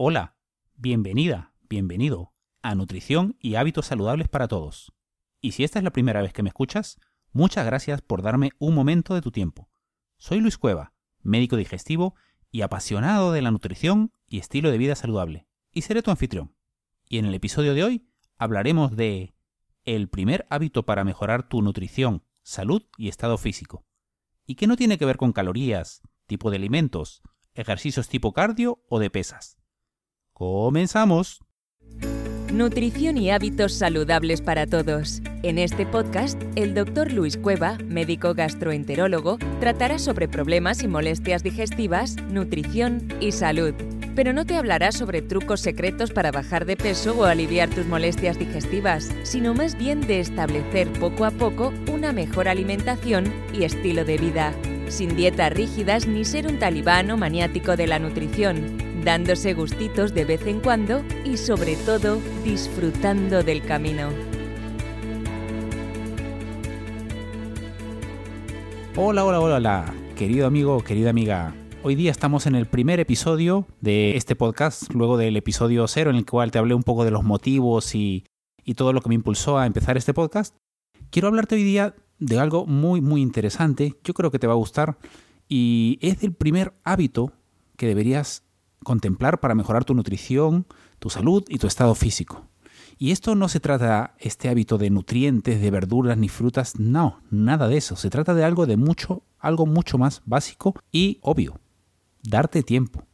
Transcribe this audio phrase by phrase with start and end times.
[0.00, 0.36] Hola,
[0.76, 4.92] bienvenida, bienvenido a Nutrición y Hábitos Saludables para Todos.
[5.40, 7.00] Y si esta es la primera vez que me escuchas,
[7.32, 9.68] muchas gracias por darme un momento de tu tiempo.
[10.16, 12.14] Soy Luis Cueva, médico digestivo
[12.52, 16.54] y apasionado de la nutrición y estilo de vida saludable, y seré tu anfitrión.
[17.04, 19.34] Y en el episodio de hoy hablaremos de
[19.84, 23.84] el primer hábito para mejorar tu nutrición, salud y estado físico,
[24.46, 27.20] y que no tiene que ver con calorías, tipo de alimentos,
[27.52, 29.58] ejercicios tipo cardio o de pesas.
[30.38, 31.40] Comenzamos.
[32.52, 35.20] Nutrición y hábitos saludables para todos.
[35.42, 42.14] En este podcast, el doctor Luis Cueva, médico gastroenterólogo, tratará sobre problemas y molestias digestivas,
[42.30, 43.74] nutrición y salud.
[44.14, 48.38] Pero no te hablará sobre trucos secretos para bajar de peso o aliviar tus molestias
[48.38, 54.18] digestivas, sino más bien de establecer poco a poco una mejor alimentación y estilo de
[54.18, 54.54] vida,
[54.88, 60.24] sin dietas rígidas ni ser un talibán o maniático de la nutrición dándose gustitos de
[60.24, 64.08] vez en cuando y sobre todo disfrutando del camino.
[68.96, 71.54] Hola, hola, hola, hola, querido amigo, querida amiga.
[71.84, 76.16] Hoy día estamos en el primer episodio de este podcast, luego del episodio cero en
[76.16, 78.24] el cual te hablé un poco de los motivos y,
[78.64, 80.56] y todo lo que me impulsó a empezar este podcast.
[81.10, 84.56] Quiero hablarte hoy día de algo muy, muy interesante, yo creo que te va a
[84.56, 84.98] gustar,
[85.48, 87.32] y es del primer hábito
[87.76, 88.47] que deberías
[88.84, 90.66] contemplar para mejorar tu nutrición,
[90.98, 92.46] tu salud y tu estado físico.
[93.00, 97.68] Y esto no se trata este hábito de nutrientes, de verduras ni frutas, no, nada
[97.68, 97.94] de eso.
[97.94, 101.60] Se trata de algo de mucho, algo mucho más básico y obvio.
[102.22, 103.04] Darte tiempo.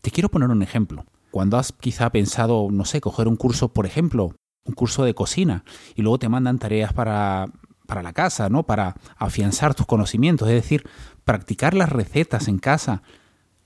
[0.00, 1.04] Te quiero poner un ejemplo.
[1.30, 5.64] Cuando has quizá pensado, no sé, coger un curso, por ejemplo, un curso de cocina,
[5.94, 7.46] y luego te mandan tareas para,
[7.86, 8.64] para la casa, ¿no?
[8.64, 10.84] Para afianzar tus conocimientos, es decir,
[11.24, 13.02] practicar las recetas en casa,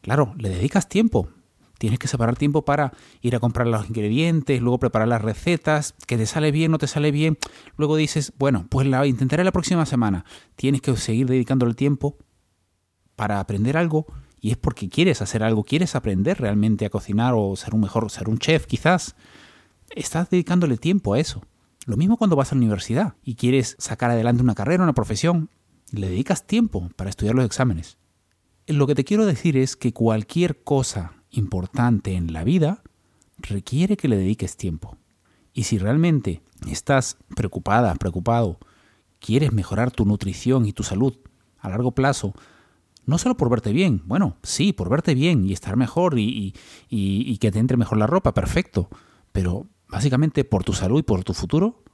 [0.06, 1.30] Claro, le dedicas tiempo.
[1.78, 6.16] Tienes que separar tiempo para ir a comprar los ingredientes, luego preparar las recetas, que
[6.16, 7.38] te sale bien, no te sale bien.
[7.76, 10.24] Luego dices, bueno, pues la intentaré la próxima semana.
[10.54, 12.18] Tienes que seguir dedicándole tiempo
[13.16, 14.06] para aprender algo
[14.40, 18.08] y es porque quieres hacer algo, quieres aprender realmente a cocinar o ser un mejor,
[18.08, 19.16] ser un chef quizás.
[19.90, 21.42] Estás dedicándole tiempo a eso.
[21.84, 25.50] Lo mismo cuando vas a la universidad y quieres sacar adelante una carrera, una profesión,
[25.90, 27.98] le dedicas tiempo para estudiar los exámenes.
[28.68, 32.82] Lo que te quiero decir es que cualquier cosa importante en la vida
[33.38, 34.96] requiere que le dediques tiempo.
[35.52, 38.58] Y si realmente estás preocupada, preocupado,
[39.20, 41.16] quieres mejorar tu nutrición y tu salud
[41.58, 42.34] a largo plazo,
[43.04, 46.52] no solo por verte bien, bueno, sí, por verte bien y estar mejor y,
[46.90, 48.88] que te entre mejor la ropa, perfecto,
[49.30, 51.84] pero básicamente por tu salud y por tu futuro,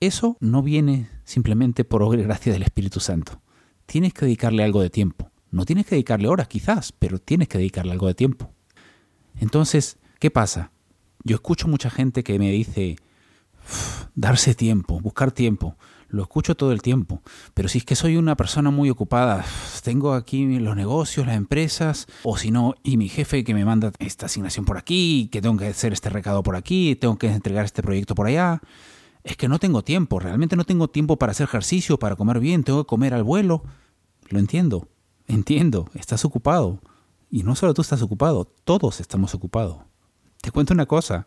[0.00, 3.40] eso no viene simplemente por obra y gracia del Espíritu Santo.
[3.86, 5.31] Tienes que dedicarle algo de tiempo.
[5.52, 8.50] No tienes que dedicarle horas quizás, pero tienes que dedicarle algo de tiempo.
[9.38, 10.72] Entonces, ¿qué pasa?
[11.24, 12.96] Yo escucho mucha gente que me dice,
[14.14, 15.76] darse tiempo, buscar tiempo.
[16.08, 17.22] Lo escucho todo el tiempo.
[17.52, 19.44] Pero si es que soy una persona muy ocupada,
[19.82, 23.92] tengo aquí los negocios, las empresas, o si no, y mi jefe que me manda
[23.98, 27.66] esta asignación por aquí, que tengo que hacer este recado por aquí, tengo que entregar
[27.66, 28.60] este proyecto por allá.
[29.22, 32.64] Es que no tengo tiempo, realmente no tengo tiempo para hacer ejercicio, para comer bien,
[32.64, 33.62] tengo que comer al vuelo.
[34.28, 34.88] Lo entiendo,
[35.26, 36.80] Entiendo, estás ocupado.
[37.30, 39.78] Y no solo tú estás ocupado, todos estamos ocupados.
[40.42, 41.26] Te cuento una cosa,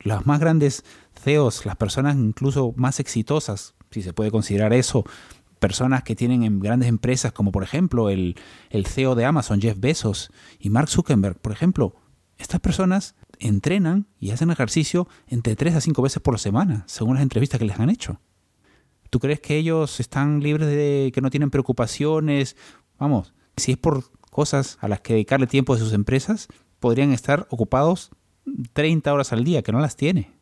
[0.00, 0.84] las más grandes
[1.22, 5.04] CEOs, las personas incluso más exitosas, si se puede considerar eso,
[5.58, 8.36] personas que tienen en grandes empresas como por ejemplo el,
[8.70, 11.94] el CEO de Amazon, Jeff Bezos, y Mark Zuckerberg, por ejemplo,
[12.38, 17.22] estas personas entrenan y hacen ejercicio entre 3 a 5 veces por semana, según las
[17.22, 18.20] entrevistas que les han hecho.
[19.10, 22.56] ¿Tú crees que ellos están libres de que no tienen preocupaciones
[22.98, 26.48] Vamos, si es por cosas a las que dedicarle tiempo de sus empresas,
[26.80, 28.10] podrían estar ocupados
[28.72, 30.32] 30 horas al día, que no las tiene.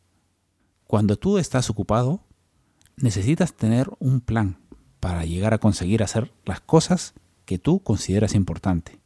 [0.87, 2.21] Cuando tú estás ocupado,
[2.97, 4.59] necesitas tener un plan
[5.01, 9.01] para llegar a conseguir hacer las cosas que tú consideras importante.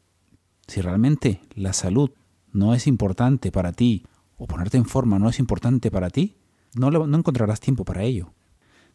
[0.66, 2.10] Si realmente la salud
[2.52, 4.06] no es importante para ti
[4.36, 6.36] o ponerte en forma no es importante para ti,
[6.74, 8.32] no, no encontrarás tiempo para ello.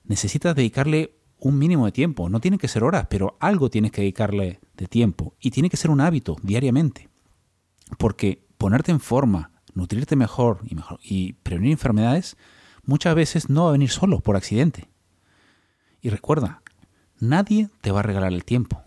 [0.03, 1.15] Necesitas dedicarle
[1.45, 2.27] un mínimo de tiempo.
[2.27, 5.35] No tiene que ser horas, pero algo tienes que dedicarle de tiempo.
[5.39, 7.07] Y tiene que ser un hábito diariamente.
[7.99, 12.35] Porque ponerte en forma, nutrirte mejor y, mejor, y prevenir enfermedades,
[12.83, 14.89] muchas veces no va a venir solo, por accidente.
[16.01, 16.63] Y recuerda,
[17.19, 18.81] nadie te va a regalar el tiempo.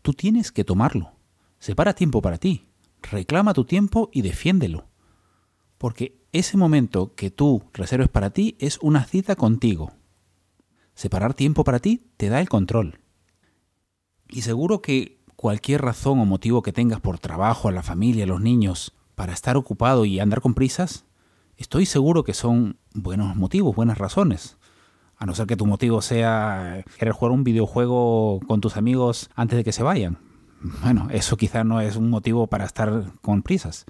[0.00, 1.12] Tú tienes que tomarlo.
[1.58, 2.66] Separa tiempo para ti.
[3.02, 4.86] Reclama tu tiempo y defiéndelo.
[5.76, 9.92] Porque ese momento que tú reserves para ti es una cita contigo,
[11.00, 12.98] Separar tiempo para ti te da el control.
[14.28, 18.26] Y seguro que cualquier razón o motivo que tengas por trabajo, a la familia, a
[18.26, 21.06] los niños, para estar ocupado y andar con prisas,
[21.56, 24.58] estoy seguro que son buenos motivos, buenas razones.
[25.16, 29.56] A no ser que tu motivo sea querer jugar un videojuego con tus amigos antes
[29.56, 30.18] de que se vayan.
[30.82, 33.86] Bueno, eso quizá no es un motivo para estar con prisas.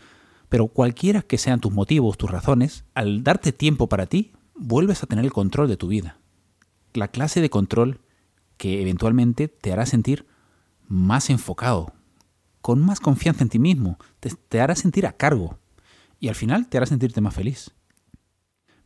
[0.49, 5.09] Pero cualquiera que sean tus motivos, tus razones, al darte tiempo para ti, vuelves a
[5.09, 6.21] tener el control de tu vida.
[6.93, 8.01] La clase de control
[8.57, 10.27] que eventualmente te hará sentir
[10.87, 11.95] más enfocado,
[12.61, 15.59] con más confianza en ti mismo, te, hará sentir a cargo
[16.19, 17.71] y al final te hará sentirte más feliz.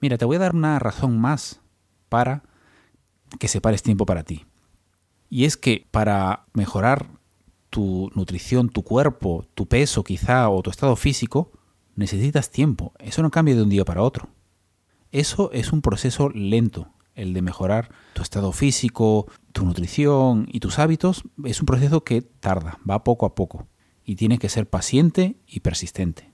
[0.01, 1.61] Mira, te voy a dar una razón más
[2.09, 2.45] para
[3.41, 4.45] que separes tiempo para ti.
[5.29, 7.09] Y es que para mejorar
[7.71, 11.51] tu nutrición, tu cuerpo, tu peso quizá o tu estado físico,
[11.97, 12.93] necesitas tiempo.
[12.99, 14.29] Eso no cambia de un día para otro.
[15.11, 16.89] Eso es un proceso lento.
[17.15, 22.23] El de mejorar tu estado físico, tu nutrición y tus hábitos es un proceso que
[22.23, 23.69] tarda, va poco a poco
[24.05, 26.33] y tienes que ser paciente y persistente.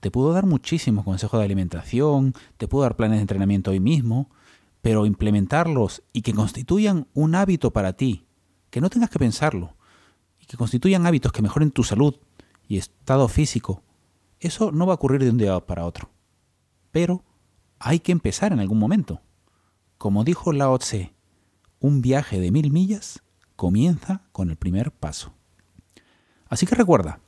[0.00, 4.30] Te puedo dar muchísimos consejos de alimentación, te puedo dar planes de entrenamiento hoy mismo,
[4.80, 8.26] pero implementarlos y que constituyan un hábito para ti,
[8.70, 9.76] que no tengas que pensarlo,
[10.40, 12.14] y que constituyan hábitos que mejoren tu salud
[12.68, 13.82] y estado físico,
[14.40, 16.10] eso no va a ocurrir de un día para otro.
[16.92, 17.24] Pero
[17.78, 19.20] hay que empezar en algún momento.
[19.98, 21.12] Como dijo Lao Tse,
[21.80, 23.24] un viaje de mil millas
[23.56, 25.34] comienza con el primer paso.
[26.48, 27.18] Así que recuerda,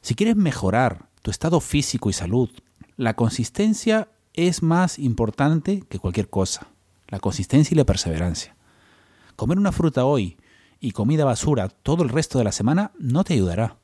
[0.00, 2.48] si quieres mejorar tu estado físico y salud,
[2.96, 6.68] la consistencia es más importante que cualquier cosa.
[7.08, 8.56] La consistencia y la perseverancia.
[9.36, 10.38] Comer una fruta hoy
[10.80, 13.76] y comida basura todo el resto de la semana no te ayudará.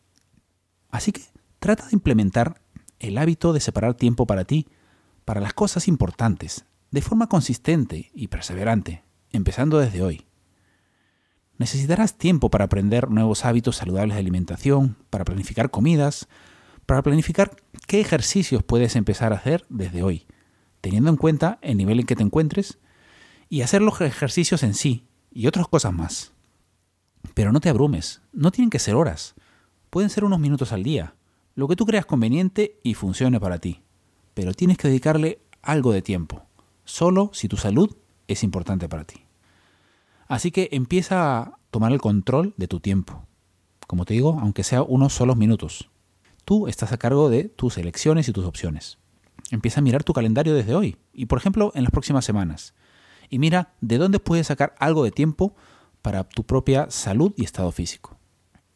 [0.89, 1.21] Así que
[1.59, 2.63] trata de implementar
[2.99, 4.69] el hábito de separar tiempo para ti,
[5.27, 6.65] para las cosas importantes,
[6.97, 10.25] de forma consistente y perseverante, empezando desde hoy.
[11.59, 16.27] Necesitarás tiempo para aprender nuevos hábitos saludables de alimentación, para planificar comidas,
[16.87, 17.55] para planificar
[17.87, 20.27] qué ejercicios puedes empezar a hacer desde hoy,
[20.81, 22.79] teniendo en cuenta el nivel en que te encuentres
[23.51, 26.33] y hacer los ejercicios en sí y otras cosas más.
[27.35, 29.35] Pero no te abrumes, no tienen que ser horas,
[29.91, 31.15] pueden ser unos minutos al día,
[31.57, 33.83] lo que tú creas conveniente y funcione para ti,
[34.33, 36.47] pero tienes que dedicarle algo de tiempo,
[36.87, 37.95] solo si tu salud
[38.29, 39.27] es importante para ti.
[40.29, 43.27] Así que empieza a tomar el control de tu tiempo.
[43.87, 45.91] Como te digo, aunque sea unos solos minutos.
[46.45, 48.99] Tú estás a cargo de tus elecciones y tus opciones.
[49.51, 52.75] Empieza a mirar tu calendario desde hoy y, por ejemplo, en las próximas semanas.
[53.29, 55.55] Y mira de dónde puedes sacar algo de tiempo
[56.03, 58.17] para tu propia salud y estado físico.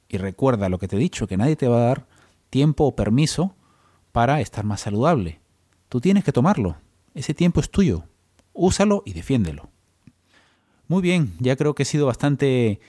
[0.08, 2.06] Y recuerda lo que te he dicho, que nadie te va a dar
[2.50, 3.54] tiempo o permiso
[4.12, 5.40] para estar más saludable.
[5.88, 6.76] Tú tienes que tomarlo.
[7.14, 8.04] Ese tiempo es tuyo.
[8.52, 9.70] Úsalo y defiéndelo.
[10.88, 12.80] Muy bien, ya creo que he sido bastante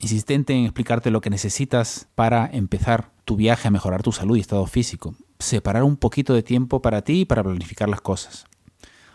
[0.00, 4.40] insistente en explicarte lo que necesitas para empezar tu viaje a mejorar tu salud y
[4.40, 5.14] estado físico.
[5.38, 8.46] Separar un poquito de tiempo para ti y para planificar las cosas.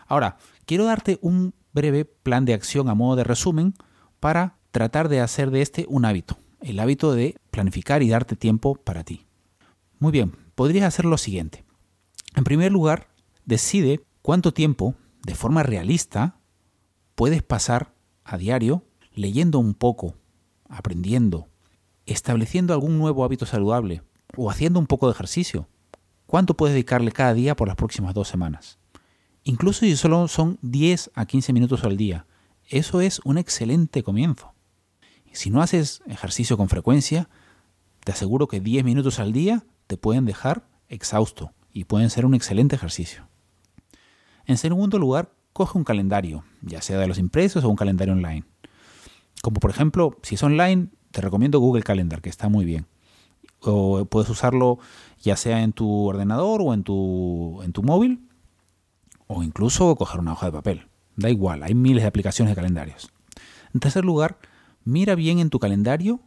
[0.07, 3.73] Ahora, quiero darte un breve plan de acción a modo de resumen
[4.19, 8.75] para tratar de hacer de este un hábito, el hábito de planificar y darte tiempo
[8.75, 9.25] para ti.
[9.99, 11.63] Muy bien, podrías hacer lo siguiente.
[12.35, 13.07] En primer lugar,
[13.45, 14.95] decide cuánto tiempo,
[15.25, 16.39] de forma realista,
[17.15, 18.83] puedes pasar a diario,
[19.13, 20.15] leyendo un poco,
[20.69, 21.49] aprendiendo,
[22.05, 24.03] estableciendo algún nuevo hábito saludable
[24.35, 25.67] o haciendo un poco de ejercicio.
[26.25, 28.79] ¿Cuánto puedes dedicarle cada día por las próximas dos semanas?
[29.43, 32.25] Incluso si solo son 10 a 15 minutos al día,
[32.69, 34.53] eso es un excelente comienzo.
[35.33, 37.29] Si no haces ejercicio con frecuencia,
[38.03, 42.33] te aseguro que 10 minutos al día te pueden dejar exhausto y pueden ser un
[42.33, 43.30] excelente ejercicio.
[44.45, 48.43] En segundo lugar, coge un calendario, ya sea de los impresos o un calendario online.
[49.41, 52.85] Como por ejemplo, si es online, te recomiendo Google Calendar, que está muy bien.
[53.59, 54.79] O puedes usarlo
[55.19, 58.27] ya sea en tu ordenador o en tu, en tu móvil,
[59.27, 60.87] o incluso coger una hoja de papel.
[61.15, 63.11] Da igual, hay miles de aplicaciones de calendarios.
[63.73, 64.39] En tercer lugar,
[64.83, 66.21] mira bien en tu calendario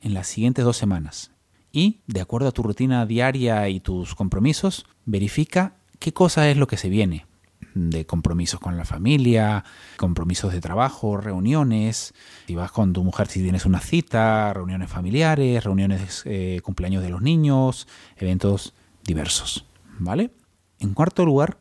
[0.00, 1.30] en las siguientes dos semanas
[1.70, 6.66] y, de acuerdo a tu rutina diaria y tus compromisos, verifica qué cosa es lo
[6.66, 7.26] que se viene,
[7.74, 9.64] de compromisos con la familia,
[9.96, 12.14] compromisos de trabajo, reuniones,
[12.46, 17.10] si vas con tu mujer si tienes una cita, reuniones familiares, reuniones, eh, cumpleaños de
[17.10, 18.74] los niños, eventos
[19.04, 19.66] diversos,
[19.98, 20.30] ¿vale?
[20.78, 21.58] En cuarto lugar,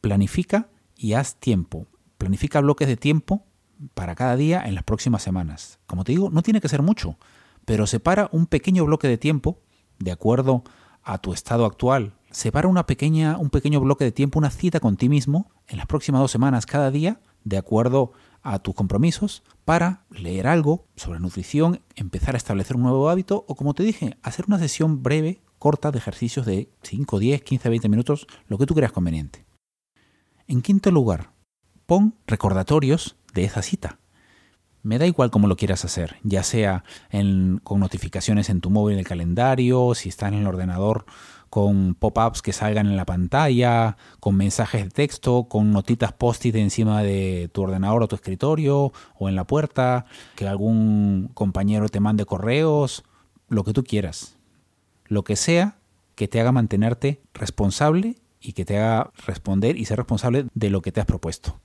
[0.00, 1.86] planifica y haz tiempo.
[2.18, 3.46] Planifica bloques de tiempo
[3.94, 5.78] para cada día en las próximas semanas.
[5.86, 7.18] Como te digo, no tiene que ser mucho,
[7.64, 9.60] pero separa un pequeño bloque de tiempo
[9.98, 10.64] de acuerdo
[11.02, 14.96] a tu estado actual separa una pequeña, un pequeño bloque de tiempo, una cita con
[14.96, 18.12] ti mismo en las próximas dos semanas cada día, de acuerdo
[18.42, 23.54] a tus compromisos, para leer algo sobre nutrición, empezar a establecer un nuevo hábito o,
[23.54, 27.88] como te dije, hacer una sesión breve corta de ejercicios de 5, 10, 15, 20
[27.88, 29.46] minutos, lo que tú creas conveniente.
[30.48, 31.30] En quinto lugar,
[31.86, 33.98] pon recordatorios de esa cita.
[34.82, 36.84] Me da igual cómo lo quieras hacer, ya sea
[37.62, 41.06] con notificaciones en tu móvil, en el calendario, si está en el ordenador
[41.54, 47.04] con pop-ups que salgan en la pantalla, con mensajes de texto, con notitas post-it encima
[47.04, 52.24] de tu ordenador o tu escritorio o en la puerta, que algún compañero te mande
[52.24, 53.04] correos,
[53.48, 54.36] lo que tú quieras.
[55.04, 55.76] Lo que sea
[56.16, 60.82] que te haga mantenerte responsable y que te haga responder y ser responsable de lo
[60.82, 61.60] que te has propuesto.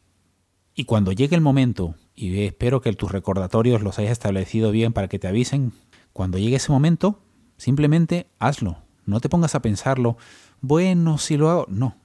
[0.75, 5.07] Y cuando llegue el momento, y espero que tus recordatorios los hayas establecido bien para
[5.07, 5.71] que te avisen,
[6.13, 7.23] cuando llegue ese momento,
[7.57, 10.17] simplemente hazlo, no te pongas a pensarlo,
[10.61, 11.95] bueno, si lo hago, no,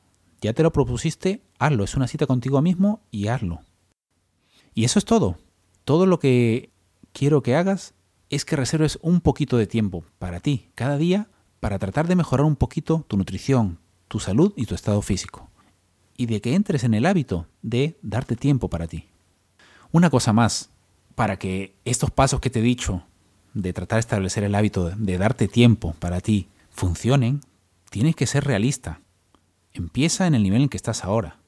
[0.41, 3.61] ya te lo propusiste, hazlo, es una cita contigo mismo y hazlo.
[4.75, 5.39] Y eso es todo.
[5.85, 6.71] Todo lo que
[7.13, 7.95] quiero que hagas
[8.29, 11.29] es que reserves un poquito de tiempo para ti, cada día,
[11.61, 15.49] para tratar de mejorar un poquito tu nutrición, tu salud y tu estado físico.
[16.17, 19.07] Y de que entres en el hábito de darte tiempo para ti.
[19.93, 20.71] Una cosa más,
[21.15, 23.05] para que estos pasos que te he dicho,
[23.55, 27.41] de tratar de establecer el hábito de darte tiempo para ti, funcionen,
[27.89, 29.01] tienes que ser realista.
[29.73, 31.39] Empieza en el nivel en que estás ahora.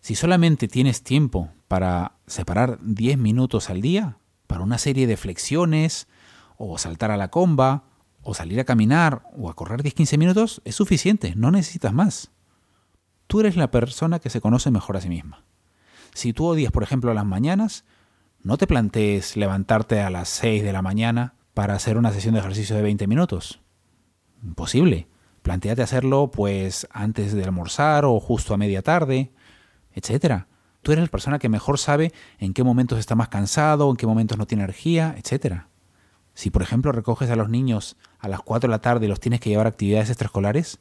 [0.00, 6.08] Si solamente tienes tiempo para separar 10 minutos al día para una serie de flexiones,
[6.56, 7.84] o saltar a la comba,
[8.22, 12.30] o salir a caminar, o a correr 10-15 minutos, es suficiente, no necesitas más.
[13.26, 15.44] Tú eres la persona que se conoce mejor a sí misma.
[16.12, 17.84] Si tú odias, por ejemplo, las mañanas,
[18.42, 22.40] no te plantees levantarte a las 6 de la mañana para hacer una sesión de
[22.40, 23.61] ejercicio de 20 minutos.
[24.42, 25.08] Imposible.
[25.42, 29.32] Plantéate hacerlo pues antes de almorzar o justo a media tarde,
[29.92, 30.48] etcétera.
[30.82, 34.06] Tú eres la persona que mejor sabe en qué momentos está más cansado, en qué
[34.06, 35.68] momentos no tiene energía, etcétera.
[36.34, 39.20] Si por ejemplo recoges a los niños a las 4 de la tarde y los
[39.20, 40.80] tienes que llevar a actividades extraescolares,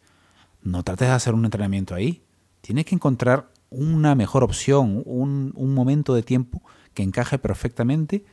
[0.64, 2.24] no trates de hacer un entrenamiento ahí.
[2.62, 6.62] Tienes que encontrar una mejor opción, un, un momento de tiempo
[6.94, 8.26] que encaje perfectamente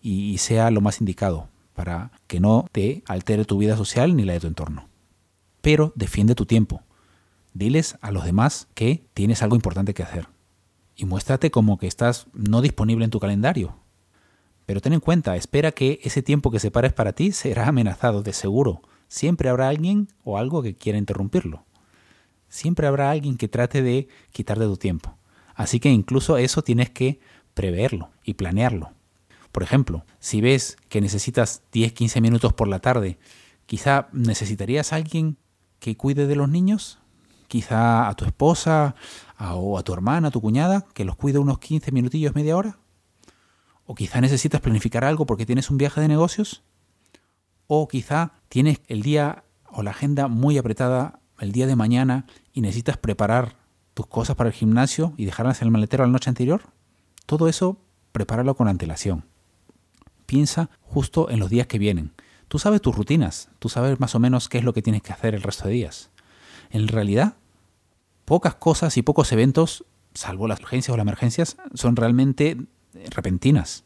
[0.00, 4.32] y sea lo más indicado para que no te altere tu vida social ni la
[4.32, 4.88] de tu entorno.
[5.60, 6.82] Pero defiende tu tiempo.
[7.52, 10.26] Diles a los demás que tienes algo importante que hacer.
[10.96, 13.76] Y muéstrate como que estás no disponible en tu calendario.
[14.64, 18.32] Pero ten en cuenta, espera que ese tiempo que separes para ti será amenazado, de
[18.32, 18.80] seguro.
[19.08, 21.66] Siempre habrá alguien o algo que quiera interrumpirlo.
[22.48, 25.14] Siempre habrá alguien que trate de quitar de tu tiempo.
[25.54, 27.20] Así que incluso eso tienes que
[27.52, 28.95] preverlo y planearlo.
[29.56, 33.18] Por ejemplo, si ves que necesitas 10-15 minutos por la tarde,
[33.64, 35.38] quizá necesitarías a alguien
[35.78, 36.98] que cuide de los niños,
[37.48, 38.96] quizá a tu esposa
[39.40, 42.76] o a tu hermana, a tu cuñada, que los cuide unos 15 minutillos, media hora.
[43.86, 46.62] O quizá necesitas planificar algo porque tienes un viaje de negocios.
[47.66, 52.60] O quizá tienes el día o la agenda muy apretada el día de mañana y
[52.60, 53.56] necesitas preparar
[53.94, 56.60] tus cosas para el gimnasio y dejarlas en el maletero la noche anterior.
[57.24, 57.78] Todo eso
[58.12, 59.24] prepáralo con antelación
[60.26, 62.12] piensa justo en los días que vienen.
[62.48, 65.12] Tú sabes tus rutinas, tú sabes más o menos qué es lo que tienes que
[65.12, 66.10] hacer el resto de días.
[66.70, 67.34] En realidad,
[68.24, 72.56] pocas cosas y pocos eventos, salvo las urgencias o las emergencias, son realmente
[73.10, 73.84] repentinas.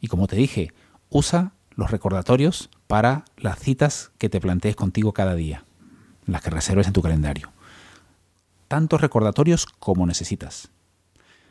[0.00, 0.72] Y como te dije,
[1.10, 5.64] usa los recordatorios para las citas que te plantees contigo cada día,
[6.26, 7.50] las que reserves en tu calendario.
[8.68, 10.70] Tantos recordatorios como necesitas.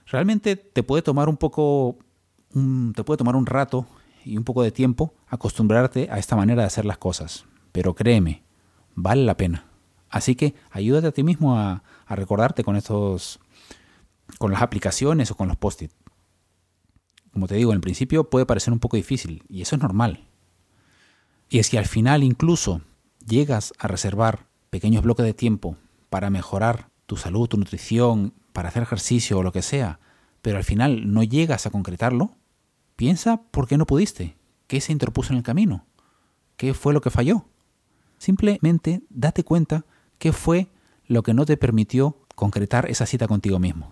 [0.06, 1.98] Realmente te puede tomar un poco
[2.51, 3.86] te puede tomar un rato
[4.25, 7.46] y un poco de tiempo acostumbrarte a esta manera de hacer las cosas.
[7.72, 8.44] Pero créeme,
[8.96, 9.66] vale la pena.
[10.10, 13.39] Así que ayúdate a ti mismo a, a recordarte con estos,
[14.38, 15.92] con las aplicaciones o con los post-it.
[17.32, 20.27] Como te digo, en principio puede parecer un poco difícil y eso es normal.
[21.50, 22.82] Y es que al final incluso
[23.25, 25.77] llegas a reservar pequeños bloques de tiempo
[26.10, 30.00] para mejorar tu salud, tu nutrición, para hacer ejercicio o lo que sea,
[30.48, 32.32] pero al final no llegas a concretarlo,
[32.96, 34.38] piensa por qué no pudiste,
[34.68, 35.86] qué se interpuso en el camino,
[36.56, 37.50] qué fue lo que falló.
[38.18, 39.84] Simplemente date cuenta
[40.18, 40.70] qué fue
[41.06, 43.92] lo que no te permitió concretar esa cita contigo mismo.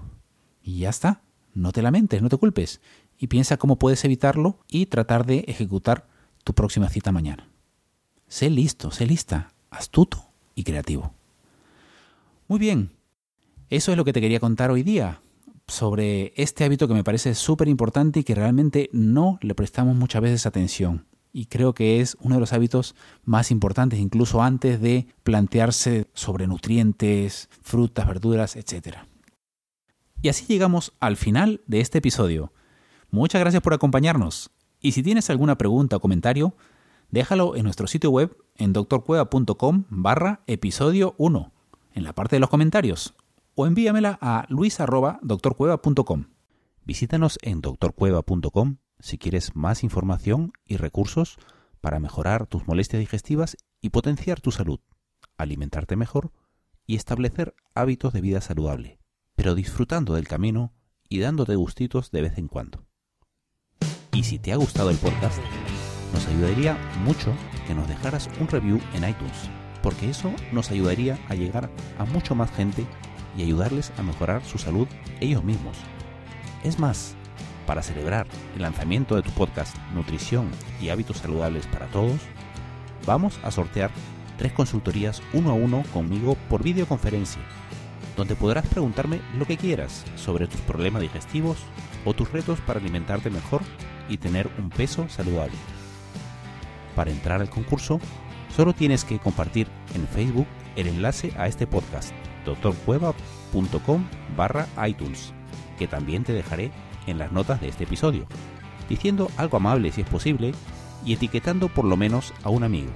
[0.64, 2.80] Y ya está, no te lamentes, no te culpes,
[3.18, 6.08] y piensa cómo puedes evitarlo y tratar de ejecutar
[6.46, 7.50] tu próxima cita mañana.
[8.30, 10.24] Sé listo, sé lista, astuto
[10.56, 11.12] y creativo.
[12.48, 12.92] Muy bien,
[13.70, 15.20] eso es lo que te quería contar hoy día
[15.68, 20.22] sobre este hábito que me parece súper importante y que realmente no le prestamos muchas
[20.22, 21.06] veces atención.
[21.34, 26.48] Y creo que es uno de los hábitos más importantes, incluso antes de plantearse sobre
[26.48, 29.00] nutrientes, frutas, verduras, etc.
[30.22, 32.54] Y así llegamos al final de este episodio.
[33.12, 34.52] Muchas gracias por acompañarnos.
[34.80, 36.56] Y si tienes alguna pregunta o comentario,
[37.12, 41.52] déjalo en nuestro sitio web en doctorcueva.com barra episodio 1,
[41.96, 43.14] en la parte de los comentarios,
[43.56, 46.26] o envíamela a luis.doctorcueva.com.
[46.84, 51.38] Visítanos en doctorcueva.com si quieres más información y recursos
[51.82, 54.80] para mejorar tus molestias digestivas y potenciar tu salud,
[55.38, 56.32] alimentarte mejor
[56.86, 59.00] y establecer hábitos de vida saludable,
[59.36, 60.74] pero disfrutando del camino
[61.10, 62.86] y dándote gustitos de vez en cuando.
[64.14, 65.40] Y si te ha gustado el podcast,
[66.14, 67.34] nos ayudaría mucho
[67.68, 69.50] que nos dejaras un review en iTunes,
[69.84, 72.88] porque eso nos ayudaría a llegar a mucho más gente
[73.38, 74.88] y ayudarles a mejorar su salud
[75.20, 75.78] ellos mismos.
[76.64, 77.16] Es más,
[77.66, 80.50] para celebrar el lanzamiento de tu podcast Nutrición
[80.82, 82.20] y Hábitos Saludables para Todos,
[83.06, 83.92] vamos a sortear
[84.38, 87.42] tres consultorías uno a uno conmigo por videoconferencia,
[88.16, 91.58] donde podrás preguntarme lo que quieras sobre tus problemas digestivos
[92.06, 93.62] o tus retos para alimentarte mejor
[94.10, 95.56] y tener un peso saludable.
[96.96, 98.00] Para entrar al concurso,
[98.56, 102.14] solo tienes que compartir en Facebook el enlace a este podcast,
[102.46, 104.06] doctorcueva.com
[104.38, 105.34] barra iTunes,
[105.78, 106.72] que también te dejaré
[107.08, 108.26] en las notas de este episodio,
[108.90, 110.54] diciendo algo amable si es posible
[111.06, 112.92] y etiquetando por lo menos a un amigo.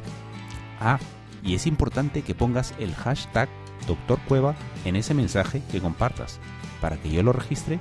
[0.79, 0.99] Ah,
[1.43, 3.49] y es importante que pongas el hashtag
[3.87, 6.39] doctorcueva en ese mensaje que compartas,
[6.81, 7.79] para que yo lo registre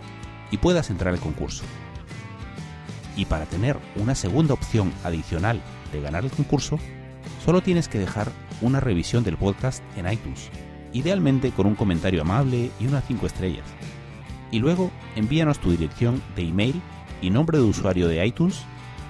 [0.50, 1.64] y puedas entrar al concurso.
[3.16, 5.60] Y para tener una segunda opción adicional
[5.92, 6.78] de ganar el concurso,
[7.44, 10.50] solo tienes que dejar una revisión del podcast en iTunes,
[10.92, 13.64] idealmente con un comentario amable y unas 5 estrellas.
[14.50, 16.80] Y luego envíanos tu dirección de email
[17.20, 18.64] y nombre de usuario de iTunes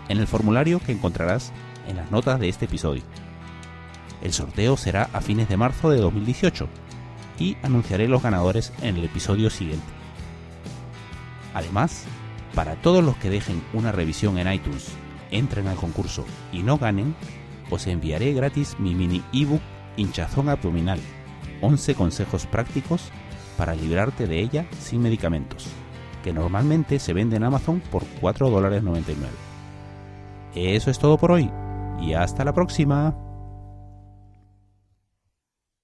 [0.09, 1.53] en el formulario que encontrarás
[1.87, 3.03] en las notas de este episodio.
[4.23, 6.69] El sorteo será a fines de marzo de 2018
[7.39, 9.87] y anunciaré los ganadores en el episodio siguiente.
[11.55, 12.05] Además,
[12.55, 14.89] para todos los que dejen una revisión en iTunes,
[15.31, 17.15] entren al concurso y no ganen,
[17.71, 19.61] os enviaré gratis mi mini ebook
[19.97, 21.01] hinchazón abdominal,
[21.61, 23.11] 11 consejos prácticos
[23.57, 25.67] para librarte de ella sin medicamentos,
[26.23, 29.15] que normalmente se vende en Amazon por 4,99
[30.55, 31.51] Eso es todo por hoy
[32.01, 33.28] y hasta la próxima.